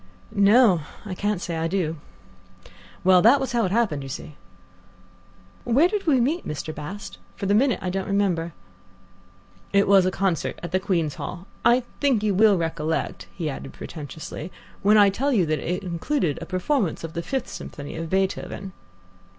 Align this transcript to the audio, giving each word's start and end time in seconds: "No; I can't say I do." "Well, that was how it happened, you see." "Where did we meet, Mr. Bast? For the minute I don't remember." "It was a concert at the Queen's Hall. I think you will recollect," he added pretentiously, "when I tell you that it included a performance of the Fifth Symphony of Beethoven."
"No; 0.33 0.81
I 1.05 1.13
can't 1.13 1.39
say 1.41 1.57
I 1.57 1.67
do." 1.67 1.97
"Well, 3.03 3.21
that 3.21 3.39
was 3.39 3.51
how 3.51 3.65
it 3.65 3.71
happened, 3.71 4.01
you 4.01 4.09
see." 4.09 4.33
"Where 5.63 5.87
did 5.87 6.07
we 6.07 6.19
meet, 6.19 6.43
Mr. 6.43 6.73
Bast? 6.73 7.19
For 7.35 7.45
the 7.45 7.53
minute 7.53 7.77
I 7.83 7.91
don't 7.91 8.07
remember." 8.07 8.51
"It 9.71 9.87
was 9.87 10.07
a 10.07 10.09
concert 10.09 10.57
at 10.63 10.71
the 10.71 10.79
Queen's 10.79 11.13
Hall. 11.21 11.45
I 11.63 11.83
think 11.99 12.23
you 12.23 12.33
will 12.33 12.57
recollect," 12.57 13.27
he 13.35 13.47
added 13.47 13.73
pretentiously, 13.73 14.51
"when 14.81 14.97
I 14.97 15.11
tell 15.11 15.31
you 15.31 15.45
that 15.45 15.59
it 15.59 15.83
included 15.83 16.39
a 16.41 16.47
performance 16.47 17.03
of 17.03 17.13
the 17.13 17.21
Fifth 17.21 17.47
Symphony 17.49 17.95
of 17.95 18.09
Beethoven." 18.09 18.73